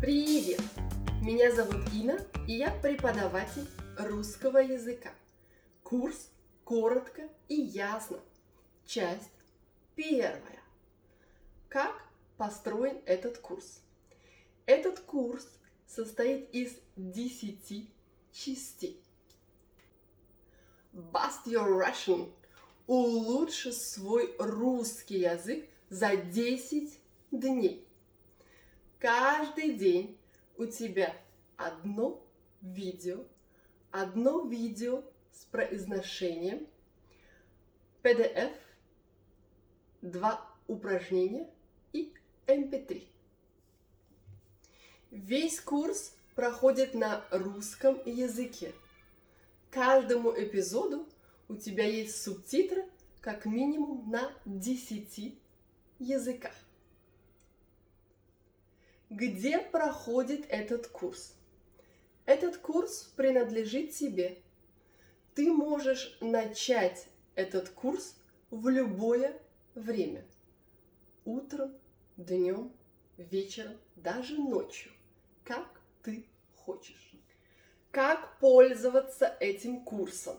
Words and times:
Привет! 0.00 0.62
Меня 1.20 1.54
зовут 1.54 1.86
Ина, 1.92 2.18
и 2.48 2.54
я 2.54 2.70
преподаватель 2.70 3.68
русского 3.98 4.56
языка. 4.56 5.10
Курс 5.82 6.30
коротко 6.64 7.28
и 7.48 7.56
ясно. 7.56 8.18
Часть 8.86 9.30
первая. 9.96 10.62
Как 11.68 11.94
построен 12.38 13.02
этот 13.04 13.36
курс? 13.36 13.82
Этот 14.64 15.00
курс 15.00 15.46
состоит 15.86 16.48
из 16.54 16.78
10 16.96 17.90
частей. 18.32 19.04
Bust 20.94 21.44
your 21.44 21.78
Russian. 21.78 22.32
Улучши 22.86 23.70
свой 23.72 24.34
русский 24.38 25.18
язык 25.18 25.68
за 25.90 26.16
10 26.16 26.98
дней. 27.32 27.86
Каждый 29.00 29.72
день 29.76 30.18
у 30.58 30.66
тебя 30.66 31.16
одно 31.56 32.22
видео, 32.60 33.24
одно 33.90 34.46
видео 34.46 35.02
с 35.32 35.46
произношением, 35.46 36.66
PDF, 38.02 38.52
два 40.02 40.46
упражнения 40.68 41.48
и 41.94 42.12
MP3. 42.46 43.02
Весь 45.10 45.60
курс 45.60 46.14
проходит 46.34 46.92
на 46.92 47.24
русском 47.30 48.02
языке. 48.04 48.74
Каждому 49.70 50.30
эпизоду 50.30 51.08
у 51.48 51.56
тебя 51.56 51.86
есть 51.86 52.22
субтитры 52.22 52.84
как 53.22 53.46
минимум 53.46 54.10
на 54.10 54.30
10 54.44 55.40
языках. 55.98 56.54
Где 59.10 59.58
проходит 59.58 60.46
этот 60.48 60.86
курс? 60.86 61.34
Этот 62.26 62.58
курс 62.58 63.12
принадлежит 63.16 63.90
тебе. 63.90 64.38
Ты 65.34 65.52
можешь 65.52 66.16
начать 66.20 67.08
этот 67.34 67.70
курс 67.70 68.14
в 68.52 68.68
любое 68.68 69.36
время. 69.74 70.24
Утром, 71.24 71.76
днем, 72.16 72.72
вечером, 73.16 73.76
даже 73.96 74.38
ночью. 74.38 74.92
Как 75.42 75.80
ты 76.04 76.24
хочешь. 76.54 77.10
Как 77.90 78.38
пользоваться 78.38 79.36
этим 79.40 79.80
курсом? 79.80 80.36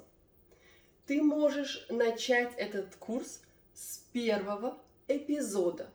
Ты 1.08 1.22
можешь 1.22 1.86
начать 1.90 2.54
этот 2.56 2.96
курс 2.96 3.42
с 3.74 3.98
первого 4.14 4.82
эпизода 5.10 5.92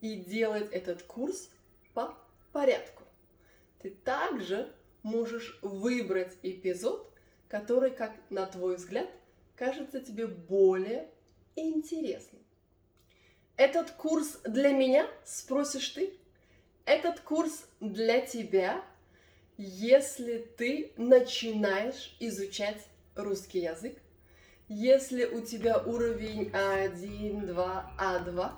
и 0.00 0.16
делать 0.16 0.72
этот 0.72 1.04
курс 1.04 1.50
по 1.94 2.14
порядку. 2.52 3.02
Ты 3.82 3.90
также 3.90 4.72
можешь 5.02 5.58
выбрать 5.62 6.36
эпизод, 6.42 7.10
который, 7.48 7.90
как 7.90 8.14
на 8.30 8.46
твой 8.46 8.76
взгляд, 8.76 9.08
кажется 9.56 10.00
тебе 10.00 10.26
более 10.26 11.08
интересным. 11.56 12.42
Этот 13.56 13.90
курс 13.90 14.40
для 14.44 14.70
меня, 14.70 15.08
спросишь 15.24 15.88
ты? 15.88 16.14
Этот 16.84 17.20
курс 17.20 17.66
для 17.80 18.20
тебя, 18.20 18.84
если 19.56 20.38
ты 20.56 20.92
начинаешь 20.96 22.16
изучать 22.20 22.86
русский 23.16 23.60
язык, 23.60 23.98
если 24.68 25.24
у 25.24 25.40
тебя 25.40 25.78
уровень 25.78 26.50
А1, 26.50 27.46
2, 27.46 27.92
А2, 27.98 28.52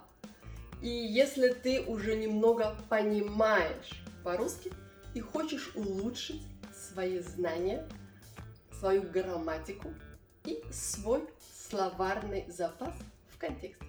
и 0.82 0.88
если 0.88 1.52
ты 1.52 1.82
уже 1.82 2.16
немного 2.16 2.76
понимаешь 2.88 4.02
по-русски 4.24 4.72
и 5.14 5.20
хочешь 5.20 5.72
улучшить 5.74 6.42
свои 6.72 7.18
знания, 7.18 7.86
свою 8.78 9.02
грамматику 9.02 9.92
и 10.44 10.62
свой 10.72 11.22
словарный 11.68 12.46
запас 12.48 12.94
в 13.28 13.38
контексте. 13.38 13.86